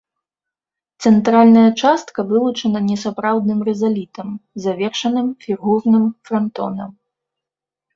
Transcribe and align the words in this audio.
Цэнтральная 1.03 1.65
частка 1.81 2.19
вылучана 2.33 2.79
несапраўдным 2.89 3.59
рызалітам, 3.71 4.27
завершаным 4.67 5.27
фігурным 5.47 6.13
франтонам. 6.29 6.89